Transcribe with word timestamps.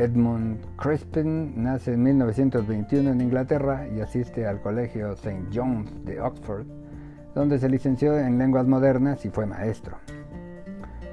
Edmund 0.00 0.64
Crispin 0.76 1.62
nace 1.62 1.92
en 1.92 2.02
1921 2.02 3.10
en 3.10 3.20
Inglaterra 3.20 3.86
y 3.86 4.00
asiste 4.00 4.46
al 4.46 4.62
Colegio 4.62 5.12
St. 5.12 5.48
John's 5.52 6.06
de 6.06 6.22
Oxford, 6.22 6.64
donde 7.34 7.58
se 7.58 7.68
licenció 7.68 8.18
en 8.18 8.38
lenguas 8.38 8.66
modernas 8.66 9.22
y 9.26 9.28
fue 9.28 9.44
maestro. 9.44 9.98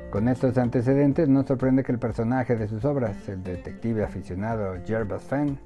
Con 0.10 0.30
estos 0.30 0.58
antecedentes 0.58 1.28
no 1.28 1.44
sorprende 1.46 1.84
que 1.84 1.92
el 1.92 2.00
personaje 2.00 2.56
de 2.56 2.70
sus 2.70 2.86
obras, 2.86 3.28
el 3.28 3.44
detective 3.44 4.06
aficionado 4.06 4.76
Jervas 4.86 5.24
Fenn, 5.24 5.60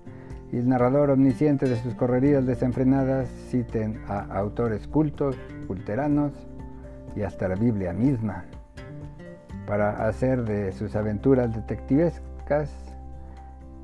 y 0.52 0.58
el 0.58 0.68
narrador 0.68 1.12
omnisciente 1.12 1.70
de 1.70 1.76
sus 1.76 1.94
correrías 1.94 2.48
desenfrenadas 2.48 3.30
citen 3.52 4.02
a 4.08 4.22
autores 4.36 4.88
cultos, 4.88 5.38
culteranos 5.68 6.34
y 7.16 7.22
hasta 7.22 7.48
la 7.48 7.56
Biblia 7.56 7.94
misma, 7.94 8.46
para 9.68 10.08
hacer 10.08 10.44
de 10.44 10.72
sus 10.72 10.96
aventuras 10.96 11.54
detectivescas 11.54 12.91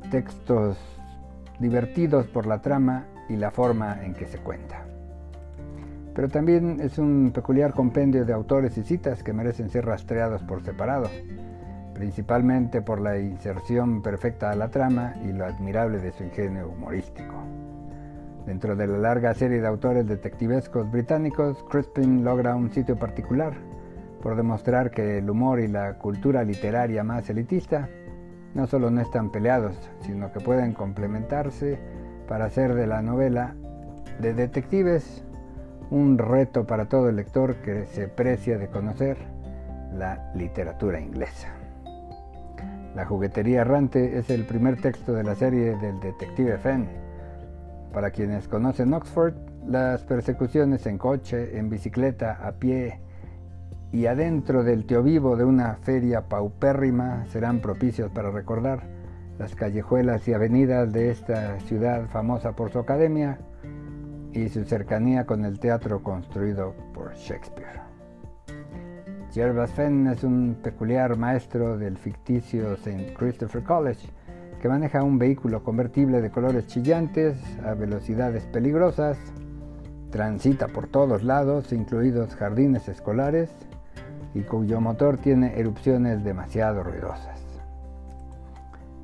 textos 0.09 0.77
divertidos 1.59 2.27
por 2.27 2.45
la 2.45 2.61
trama 2.61 3.05
y 3.29 3.35
la 3.35 3.51
forma 3.51 4.03
en 4.03 4.13
que 4.13 4.25
se 4.25 4.37
cuenta. 4.37 4.85
Pero 6.13 6.29
también 6.29 6.79
es 6.81 6.97
un 6.97 7.31
peculiar 7.33 7.73
compendio 7.73 8.25
de 8.25 8.33
autores 8.33 8.77
y 8.77 8.83
citas 8.83 9.23
que 9.23 9.33
merecen 9.33 9.69
ser 9.69 9.85
rastreados 9.85 10.41
por 10.43 10.63
separado, 10.63 11.09
principalmente 11.93 12.81
por 12.81 12.99
la 12.99 13.19
inserción 13.19 14.01
perfecta 14.01 14.51
a 14.51 14.55
la 14.55 14.69
trama 14.69 15.15
y 15.23 15.31
lo 15.31 15.45
admirable 15.45 15.99
de 15.99 16.11
su 16.11 16.23
ingenio 16.23 16.69
humorístico. 16.69 17.35
Dentro 18.45 18.75
de 18.75 18.87
la 18.87 18.97
larga 18.97 19.33
serie 19.33 19.59
de 19.59 19.67
autores 19.67 20.07
detectivescos 20.07 20.89
británicos, 20.89 21.63
Crispin 21.69 22.23
logra 22.23 22.55
un 22.55 22.71
sitio 22.71 22.97
particular 22.97 23.53
por 24.21 24.35
demostrar 24.35 24.89
que 24.89 25.19
el 25.19 25.29
humor 25.29 25.59
y 25.59 25.67
la 25.67 25.97
cultura 25.99 26.43
literaria 26.43 27.03
más 27.03 27.29
elitista 27.29 27.89
no 28.57 28.65
solo 28.65 28.89
no 28.89 29.01
están 29.01 29.29
peleados, 29.29 29.77
sino 30.01 30.31
que 30.33 30.39
pueden 30.39 30.73
complementarse 30.73 31.77
para 32.27 32.45
hacer 32.45 32.73
de 32.73 32.87
la 32.87 33.03
novela 33.03 33.53
de 34.19 34.33
detectives 34.33 35.23
un 35.91 36.17
reto 36.17 36.65
para 36.65 36.89
todo 36.89 37.07
el 37.07 37.17
lector 37.17 37.57
que 37.57 37.85
se 37.85 38.07
precia 38.07 38.57
de 38.57 38.67
conocer 38.67 39.15
la 39.93 40.31
literatura 40.33 40.99
inglesa. 40.99 41.49
La 42.95 43.05
juguetería 43.05 43.61
errante 43.61 44.17
es 44.17 44.31
el 44.31 44.43
primer 44.43 44.81
texto 44.81 45.13
de 45.13 45.23
la 45.23 45.35
serie 45.35 45.77
del 45.77 45.99
detective 45.99 46.57
Fenn. 46.57 46.87
Para 47.93 48.09
quienes 48.09 48.47
conocen 48.47 48.91
Oxford, 48.91 49.35
las 49.67 50.01
persecuciones 50.01 50.87
en 50.87 50.97
coche, 50.97 51.59
en 51.59 51.69
bicicleta, 51.69 52.39
a 52.41 52.53
pie 52.53 53.01
y 53.91 54.05
adentro 54.05 54.63
del 54.63 54.83
vivo 54.83 55.35
de 55.37 55.45
una 55.45 55.75
feria 55.75 56.27
paupérrima 56.27 57.25
serán 57.27 57.61
propicios 57.61 58.11
para 58.11 58.31
recordar 58.31 58.83
las 59.39 59.55
callejuelas 59.55 60.27
y 60.27 60.33
avenidas 60.33 60.91
de 60.91 61.11
esta 61.11 61.59
ciudad 61.61 62.07
famosa 62.07 62.53
por 62.53 62.71
su 62.71 62.79
academia 62.79 63.39
y 64.33 64.49
su 64.49 64.65
cercanía 64.65 65.25
con 65.25 65.45
el 65.45 65.59
teatro 65.59 66.03
construido 66.03 66.73
por 66.93 67.13
Shakespeare. 67.15 67.81
Jervas 69.31 69.71
Fenn 69.71 70.07
es 70.07 70.23
un 70.23 70.57
peculiar 70.63 71.17
maestro 71.17 71.77
del 71.77 71.97
ficticio 71.97 72.73
St. 72.73 73.13
Christopher 73.13 73.63
College 73.63 74.09
que 74.61 74.69
maneja 74.69 75.03
un 75.03 75.19
vehículo 75.19 75.63
convertible 75.63 76.21
de 76.21 76.31
colores 76.31 76.65
chillantes 76.65 77.37
a 77.63 77.75
velocidades 77.75 78.45
peligrosas, 78.47 79.17
transita 80.09 80.67
por 80.67 80.87
todos 80.87 81.23
lados, 81.23 81.71
incluidos 81.71 82.35
jardines 82.35 82.87
escolares, 82.89 83.51
y 84.33 84.41
cuyo 84.41 84.81
motor 84.81 85.17
tiene 85.17 85.59
erupciones 85.59 86.23
demasiado 86.23 86.83
ruidosas. 86.83 87.41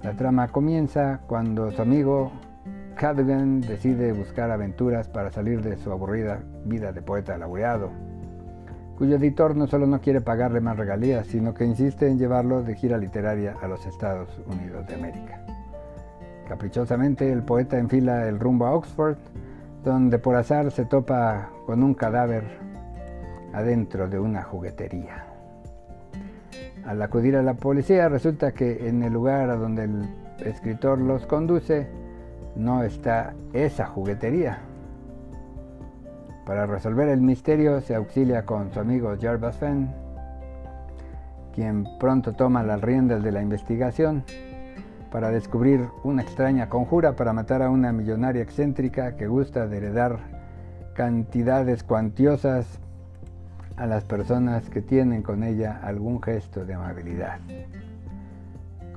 La 0.02 0.14
trama 0.14 0.50
comienza 0.50 1.22
cuando 1.28 1.72
su 1.72 1.82
amigo 1.82 2.32
Cadogan 2.96 3.62
decide 3.62 4.12
buscar 4.12 4.52
aventuras 4.52 5.08
para 5.08 5.32
salir 5.32 5.62
de 5.62 5.78
su 5.78 5.92
aburrida 5.92 6.40
vida 6.66 6.92
de 6.92 7.02
poeta 7.02 7.38
laureado, 7.38 7.90
cuyo 8.98 9.16
editor 9.16 9.56
no 9.56 9.68
solo 9.68 9.88
no 9.88 10.02
quiere 10.02 10.22
pagarle 10.22 10.62
más 10.62 10.78
regalías, 10.78 11.28
sino 11.28 11.54
que 11.54 11.66
insiste 11.66 12.08
en 12.08 12.20
llevarlo 12.20 12.62
de 12.62 12.76
gira 12.76 12.98
literaria 12.98 13.56
a 13.62 13.68
los 13.68 13.86
Estados 13.86 14.30
Unidos 14.46 14.86
de 14.88 14.96
América. 14.96 15.42
Caprichosamente 16.48 17.32
el 17.32 17.42
poeta 17.42 17.78
enfila 17.80 18.28
el 18.28 18.40
rumbo 18.40 18.66
a 18.66 18.76
Oxford, 18.76 19.18
donde 19.84 20.20
por 20.20 20.36
azar 20.36 20.72
se 20.72 20.86
topa 20.86 21.50
con 21.66 21.82
un 21.82 21.94
cadáver 21.94 22.44
adentro 23.54 24.10
de 24.10 24.20
una 24.20 24.44
juguetería. 24.44 25.26
Al 26.86 27.02
acudir 27.02 27.38
a 27.38 27.44
la 27.44 27.54
policía 27.54 28.10
resulta 28.10 28.52
que 28.52 28.90
en 28.90 29.04
el 29.04 29.14
lugar 29.14 29.50
a 29.50 29.56
donde 29.56 29.86
el 29.86 30.10
escritor 30.46 31.00
los 31.00 31.26
conduce 31.26 31.88
no 32.56 32.84
está 32.84 33.34
esa 33.54 33.86
juguetería. 33.86 34.60
Para 36.46 36.66
resolver 36.66 37.08
el 37.08 37.22
misterio 37.22 37.80
se 37.80 37.96
auxilia 37.96 38.46
con 38.46 38.74
su 38.74 38.80
amigo 38.80 39.16
Jarvis 39.20 39.56
Fenn, 39.56 39.94
quien 41.54 41.88
pronto 42.00 42.34
toma 42.34 42.64
las 42.64 42.82
riendas 42.82 43.24
de 43.24 43.32
la 43.32 43.42
investigación 43.42 44.24
para 45.10 45.30
descubrir 45.30 45.88
una 46.04 46.24
extraña 46.24 46.68
conjura 46.68 47.16
para 47.16 47.32
matar 47.32 47.62
a 47.62 47.70
una 47.70 47.94
millonaria 47.94 48.42
excéntrica 48.42 49.16
que 49.16 49.28
gusta 49.28 49.68
de 49.68 49.78
heredar 49.78 50.18
cantidades 50.96 51.84
cuantiosas 51.84 52.80
a 53.78 53.86
las 53.88 54.04
personas 54.04 54.70
que 54.70 54.82
tienen 54.82 55.24
con 55.24 55.44
ella 55.44 55.80
algún 55.84 56.22
gesto 56.22 56.66
de 56.66 56.74
amabilidad. 56.74 57.40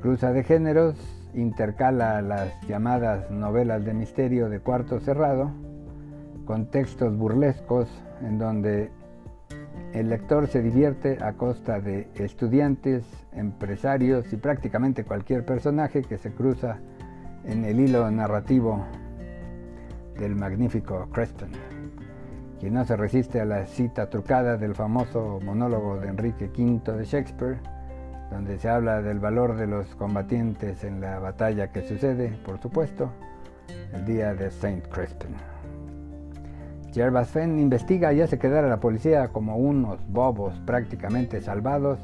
Cruza 0.01 0.33
de 0.33 0.45
géneros, 0.45 0.95
intercala 1.35 2.23
las 2.23 2.53
llamadas 2.67 3.31
novelas 3.31 3.85
de 3.85 3.95
misterio 3.95 4.49
de 4.49 4.61
cuarto 4.61 5.01
cerrado 5.01 5.51
con 6.45 6.67
textos 6.67 7.17
burlescos 7.17 7.89
en 8.23 8.39
donde 8.39 8.91
el 9.93 10.09
lector 10.11 10.47
se 10.47 10.63
divierte 10.63 11.19
a 11.23 11.33
costa 11.33 11.81
de 11.81 12.09
estudiantes, 12.15 13.05
empresarios 13.33 14.33
y 14.33 14.37
prácticamente 14.37 15.05
cualquier 15.05 15.45
personaje 15.45 16.03
que 16.03 16.19
se 16.19 16.33
cruza 16.33 16.79
en 17.45 17.65
el 17.65 17.81
hilo 17.81 18.11
narrativo 18.11 18.85
del 20.19 20.37
magnífico 20.37 21.09
Creston 21.13 21.76
quien 22.61 22.75
no 22.75 22.85
se 22.85 22.97
resiste 22.97 23.41
a 23.41 23.45
la 23.45 23.67
cita 23.67 24.09
trucada 24.09 24.57
del 24.57 24.75
famoso 24.75 25.41
monólogo 25.45 25.99
de 25.99 26.09
Enrique 26.09 26.51
V 26.57 26.93
de 26.93 27.05
Shakespeare, 27.05 27.59
donde 28.31 28.59
se 28.59 28.69
habla 28.69 29.03
del 29.03 29.19
valor 29.19 29.57
de 29.57 29.67
los 29.67 29.95
combatientes 29.97 30.83
en 30.85 31.01
la 31.01 31.19
batalla 31.19 31.71
que 31.71 31.83
sucede, 31.83 32.37
por 32.45 32.59
supuesto, 32.59 33.11
el 33.93 34.05
día 34.05 34.35
de 34.35 34.51
Saint 34.51 34.87
Crispin. 34.89 35.35
Jervas 36.93 37.29
Fenn 37.29 37.59
investiga 37.59 38.13
y 38.15 38.23
hace 38.23 38.39
quedar 38.39 38.65
a 38.65 38.69
la 38.69 38.81
policía 38.81 39.29
como 39.29 39.57
unos 39.59 39.99
bobos 40.09 40.59
prácticamente 40.61 41.43
salvados 41.43 41.99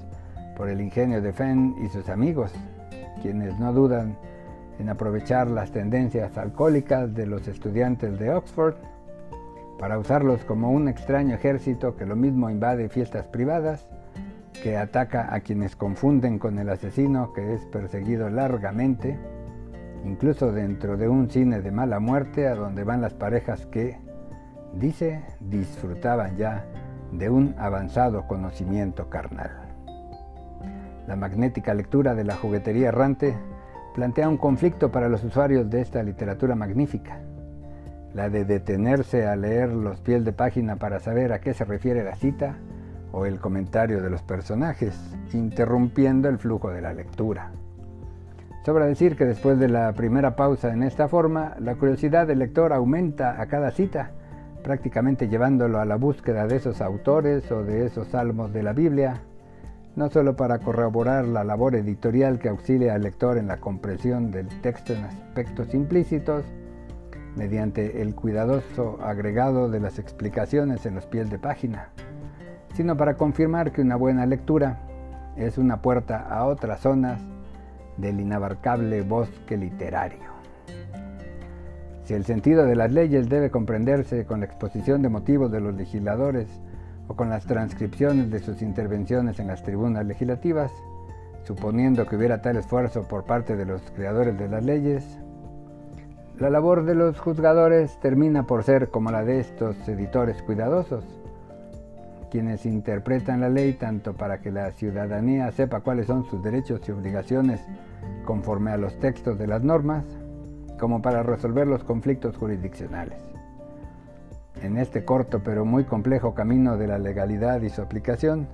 por 0.56 0.68
el 0.68 0.82
ingenio 0.82 1.22
de 1.22 1.32
Fenn 1.32 1.74
y 1.82 1.88
sus 1.88 2.10
amigos, 2.10 2.52
quienes 3.22 3.58
no 3.58 3.72
dudan 3.72 4.16
en 4.78 4.90
aprovechar 4.90 5.48
las 5.48 5.70
tendencias 5.70 6.36
alcohólicas 6.36 7.14
de 7.14 7.26
los 7.26 7.48
estudiantes 7.48 8.18
de 8.18 8.34
Oxford 8.34 8.74
para 9.82 9.98
usarlos 9.98 10.44
como 10.44 10.70
un 10.70 10.86
extraño 10.86 11.34
ejército 11.34 11.96
que 11.96 12.06
lo 12.06 12.14
mismo 12.14 12.48
invade 12.48 12.88
fiestas 12.88 13.26
privadas, 13.26 13.84
que 14.62 14.76
ataca 14.76 15.34
a 15.34 15.40
quienes 15.40 15.74
confunden 15.74 16.38
con 16.38 16.60
el 16.60 16.68
asesino 16.68 17.32
que 17.32 17.54
es 17.54 17.64
perseguido 17.64 18.30
largamente, 18.30 19.18
incluso 20.04 20.52
dentro 20.52 20.96
de 20.96 21.08
un 21.08 21.28
cine 21.28 21.62
de 21.62 21.72
mala 21.72 21.98
muerte 21.98 22.46
a 22.46 22.54
donde 22.54 22.84
van 22.84 23.00
las 23.00 23.12
parejas 23.12 23.66
que, 23.66 23.98
dice, 24.72 25.20
disfrutaban 25.40 26.36
ya 26.36 26.64
de 27.10 27.28
un 27.28 27.56
avanzado 27.58 28.28
conocimiento 28.28 29.10
carnal. 29.10 29.50
La 31.08 31.16
magnética 31.16 31.74
lectura 31.74 32.14
de 32.14 32.22
la 32.22 32.36
juguetería 32.36 32.90
errante 32.90 33.34
plantea 33.96 34.28
un 34.28 34.36
conflicto 34.36 34.92
para 34.92 35.08
los 35.08 35.24
usuarios 35.24 35.68
de 35.68 35.80
esta 35.80 36.04
literatura 36.04 36.54
magnífica 36.54 37.18
la 38.14 38.28
de 38.28 38.44
detenerse 38.44 39.26
a 39.26 39.36
leer 39.36 39.70
los 39.70 40.00
pies 40.00 40.24
de 40.24 40.32
página 40.32 40.76
para 40.76 41.00
saber 41.00 41.32
a 41.32 41.40
qué 41.40 41.54
se 41.54 41.64
refiere 41.64 42.04
la 42.04 42.16
cita 42.16 42.56
o 43.12 43.26
el 43.26 43.38
comentario 43.40 44.02
de 44.02 44.10
los 44.10 44.22
personajes, 44.22 44.98
interrumpiendo 45.32 46.28
el 46.28 46.38
flujo 46.38 46.70
de 46.70 46.80
la 46.80 46.94
lectura. 46.94 47.52
Sobra 48.64 48.86
decir 48.86 49.16
que 49.16 49.24
después 49.24 49.58
de 49.58 49.68
la 49.68 49.92
primera 49.92 50.36
pausa 50.36 50.72
en 50.72 50.82
esta 50.82 51.08
forma, 51.08 51.56
la 51.58 51.74
curiosidad 51.74 52.26
del 52.26 52.38
lector 52.38 52.72
aumenta 52.72 53.40
a 53.40 53.46
cada 53.46 53.70
cita, 53.70 54.12
prácticamente 54.62 55.28
llevándolo 55.28 55.80
a 55.80 55.84
la 55.84 55.96
búsqueda 55.96 56.46
de 56.46 56.56
esos 56.56 56.80
autores 56.80 57.50
o 57.50 57.64
de 57.64 57.86
esos 57.86 58.08
salmos 58.08 58.52
de 58.52 58.62
la 58.62 58.72
Biblia, 58.72 59.20
no 59.96 60.08
solo 60.08 60.36
para 60.36 60.60
corroborar 60.60 61.26
la 61.26 61.44
labor 61.44 61.74
editorial 61.74 62.38
que 62.38 62.48
auxilia 62.48 62.94
al 62.94 63.02
lector 63.02 63.36
en 63.36 63.48
la 63.48 63.58
comprensión 63.58 64.30
del 64.30 64.48
texto 64.60 64.94
en 64.94 65.04
aspectos 65.04 65.74
implícitos, 65.74 66.44
mediante 67.36 68.02
el 68.02 68.14
cuidadoso 68.14 68.98
agregado 69.02 69.70
de 69.70 69.80
las 69.80 69.98
explicaciones 69.98 70.86
en 70.86 70.94
los 70.94 71.06
pies 71.06 71.30
de 71.30 71.38
página, 71.38 71.88
sino 72.74 72.96
para 72.96 73.16
confirmar 73.16 73.72
que 73.72 73.82
una 73.82 73.96
buena 73.96 74.26
lectura 74.26 74.80
es 75.36 75.58
una 75.58 75.80
puerta 75.80 76.26
a 76.28 76.44
otras 76.44 76.80
zonas 76.80 77.20
del 77.96 78.20
inabarcable 78.20 79.02
bosque 79.02 79.56
literario. 79.56 80.32
Si 82.04 82.14
el 82.14 82.24
sentido 82.24 82.66
de 82.66 82.76
las 82.76 82.92
leyes 82.92 83.28
debe 83.28 83.50
comprenderse 83.50 84.26
con 84.26 84.40
la 84.40 84.46
exposición 84.46 85.02
de 85.02 85.08
motivos 85.08 85.52
de 85.52 85.60
los 85.60 85.74
legisladores 85.74 86.48
o 87.08 87.14
con 87.14 87.30
las 87.30 87.46
transcripciones 87.46 88.30
de 88.30 88.40
sus 88.40 88.60
intervenciones 88.60 89.38
en 89.38 89.46
las 89.46 89.62
tribunas 89.62 90.04
legislativas, 90.04 90.72
suponiendo 91.44 92.06
que 92.06 92.16
hubiera 92.16 92.42
tal 92.42 92.56
esfuerzo 92.56 93.06
por 93.06 93.24
parte 93.24 93.56
de 93.56 93.66
los 93.66 93.82
creadores 93.92 94.38
de 94.38 94.48
las 94.48 94.64
leyes, 94.64 95.18
la 96.38 96.50
labor 96.50 96.84
de 96.84 96.94
los 96.94 97.20
juzgadores 97.20 97.98
termina 98.00 98.46
por 98.46 98.64
ser 98.64 98.88
como 98.90 99.10
la 99.10 99.24
de 99.24 99.40
estos 99.40 99.76
editores 99.86 100.42
cuidadosos, 100.42 101.04
quienes 102.30 102.64
interpretan 102.64 103.42
la 103.42 103.50
ley 103.50 103.74
tanto 103.74 104.14
para 104.14 104.40
que 104.40 104.50
la 104.50 104.72
ciudadanía 104.72 105.50
sepa 105.52 105.80
cuáles 105.80 106.06
son 106.06 106.24
sus 106.24 106.42
derechos 106.42 106.80
y 106.88 106.92
obligaciones 106.92 107.60
conforme 108.24 108.70
a 108.70 108.78
los 108.78 108.98
textos 108.98 109.38
de 109.38 109.46
las 109.46 109.62
normas, 109.62 110.04
como 110.80 111.02
para 111.02 111.22
resolver 111.22 111.66
los 111.66 111.84
conflictos 111.84 112.36
jurisdiccionales. 112.36 113.22
En 114.62 114.78
este 114.78 115.04
corto 115.04 115.42
pero 115.44 115.64
muy 115.64 115.84
complejo 115.84 116.34
camino 116.34 116.78
de 116.78 116.86
la 116.86 116.98
legalidad 116.98 117.60
y 117.60 117.68
su 117.68 117.82
aplicación, 117.82 118.48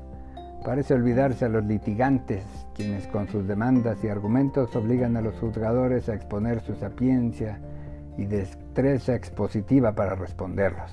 parece 0.64 0.94
olvidarse 0.94 1.44
a 1.44 1.48
los 1.48 1.64
litigantes, 1.64 2.44
quienes 2.74 3.06
con 3.06 3.28
sus 3.28 3.46
demandas 3.46 4.02
y 4.02 4.08
argumentos 4.08 4.74
obligan 4.76 5.16
a 5.16 5.20
los 5.20 5.34
juzgadores 5.38 6.08
a 6.08 6.14
exponer 6.14 6.60
su 6.60 6.74
sapiencia 6.74 7.60
y 8.16 8.26
destreza 8.26 9.14
expositiva 9.14 9.92
para 9.92 10.14
responderlos. 10.14 10.92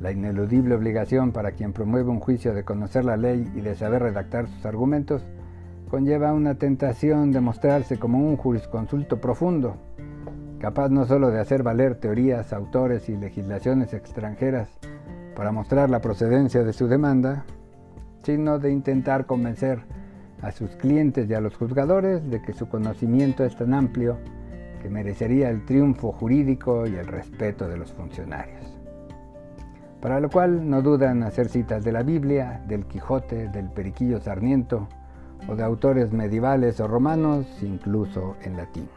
La 0.00 0.10
ineludible 0.10 0.74
obligación 0.74 1.30
para 1.30 1.52
quien 1.52 1.72
promueve 1.72 2.10
un 2.10 2.18
juicio 2.18 2.54
de 2.54 2.64
conocer 2.64 3.04
la 3.04 3.16
ley 3.16 3.50
y 3.54 3.60
de 3.60 3.76
saber 3.76 4.02
redactar 4.02 4.48
sus 4.48 4.66
argumentos 4.66 5.24
conlleva 5.88 6.32
una 6.32 6.54
tentación 6.54 7.32
de 7.32 7.40
mostrarse 7.40 7.98
como 7.98 8.18
un 8.18 8.36
jurisconsulto 8.36 9.20
profundo, 9.20 9.76
capaz 10.58 10.88
no 10.88 11.04
solo 11.04 11.30
de 11.30 11.38
hacer 11.38 11.62
valer 11.62 11.96
teorías, 11.96 12.52
autores 12.52 13.08
y 13.08 13.16
legislaciones 13.16 13.92
extranjeras 13.94 14.68
para 15.36 15.52
mostrar 15.52 15.90
la 15.90 16.00
procedencia 16.00 16.64
de 16.64 16.72
su 16.72 16.88
demanda, 16.88 17.44
sino 18.22 18.58
de 18.58 18.70
intentar 18.70 19.26
convencer 19.26 19.80
a 20.40 20.50
sus 20.52 20.70
clientes 20.76 21.28
y 21.28 21.34
a 21.34 21.40
los 21.40 21.56
juzgadores 21.56 22.28
de 22.30 22.42
que 22.42 22.52
su 22.52 22.68
conocimiento 22.68 23.44
es 23.44 23.56
tan 23.56 23.74
amplio 23.74 24.18
que 24.80 24.90
merecería 24.90 25.50
el 25.50 25.64
triunfo 25.64 26.12
jurídico 26.12 26.86
y 26.86 26.96
el 26.96 27.06
respeto 27.06 27.68
de 27.68 27.76
los 27.76 27.92
funcionarios 27.92 28.72
para 30.02 30.18
lo 30.18 30.28
cual 30.28 30.68
no 30.68 30.82
dudan 30.82 31.22
hacer 31.22 31.48
citas 31.48 31.84
de 31.84 31.92
la 31.92 32.02
Biblia, 32.02 32.60
del 32.66 32.86
Quijote, 32.86 33.48
del 33.48 33.70
Periquillo 33.70 34.20
Sarniento 34.20 34.88
o 35.48 35.54
de 35.54 35.62
autores 35.62 36.12
medievales 36.12 36.80
o 36.80 36.88
romanos, 36.88 37.46
incluso 37.62 38.34
en 38.42 38.56
latín. 38.56 38.88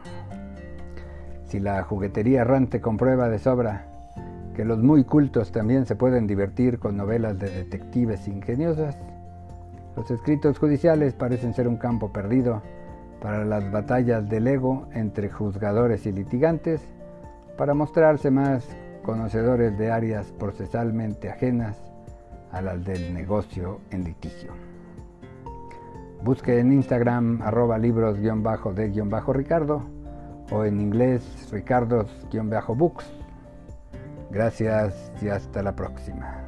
Si 1.44 1.60
la 1.60 1.84
juguetería 1.84 2.40
errante 2.40 2.80
comprueba 2.80 3.28
de 3.28 3.38
sobra 3.38 3.86
que 4.56 4.64
los 4.64 4.82
muy 4.82 5.04
cultos 5.04 5.52
también 5.52 5.86
se 5.86 5.94
pueden 5.94 6.26
divertir 6.26 6.80
con 6.80 6.96
novelas 6.96 7.38
de 7.38 7.50
detectives 7.50 8.26
ingeniosas, 8.26 8.98
los 9.96 10.10
escritos 10.10 10.58
judiciales 10.58 11.14
parecen 11.14 11.54
ser 11.54 11.66
un 11.66 11.78
campo 11.78 12.12
perdido 12.12 12.60
para 13.20 13.44
las 13.44 13.70
batallas 13.72 14.28
del 14.28 14.46
ego 14.46 14.86
entre 14.92 15.30
juzgadores 15.30 16.06
y 16.06 16.12
litigantes, 16.12 16.82
para 17.56 17.74
mostrarse 17.74 18.30
más 18.30 18.68
conocedores 19.02 19.76
de 19.78 19.90
áreas 19.90 20.32
procesalmente 20.38 21.30
ajenas 21.30 21.82
a 22.52 22.60
las 22.60 22.84
del 22.84 23.14
negocio 23.14 23.80
en 23.90 24.04
litigio. 24.04 24.52
Busque 26.22 26.58
en 26.58 26.72
Instagram 26.72 27.40
arroba 27.42 27.78
libros-de-ricardo 27.78 29.82
o 30.50 30.64
en 30.64 30.80
inglés 30.80 31.48
ricardos-books. 31.50 33.12
Gracias 34.30 35.12
y 35.22 35.28
hasta 35.28 35.62
la 35.62 35.74
próxima. 35.74 36.45